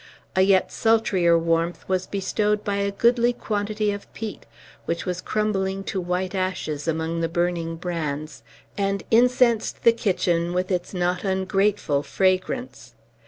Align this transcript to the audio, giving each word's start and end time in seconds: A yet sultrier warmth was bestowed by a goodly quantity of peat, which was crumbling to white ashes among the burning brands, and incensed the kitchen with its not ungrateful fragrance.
A 0.35 0.41
yet 0.41 0.71
sultrier 0.71 1.37
warmth 1.37 1.87
was 1.87 2.07
bestowed 2.07 2.63
by 2.63 2.77
a 2.77 2.89
goodly 2.89 3.33
quantity 3.33 3.91
of 3.91 4.11
peat, 4.15 4.47
which 4.85 5.05
was 5.05 5.21
crumbling 5.21 5.83
to 5.83 6.01
white 6.01 6.33
ashes 6.33 6.87
among 6.87 7.21
the 7.21 7.29
burning 7.29 7.75
brands, 7.75 8.41
and 8.75 9.03
incensed 9.11 9.83
the 9.83 9.93
kitchen 9.93 10.53
with 10.53 10.71
its 10.71 10.95
not 10.95 11.23
ungrateful 11.23 12.01
fragrance. 12.01 12.95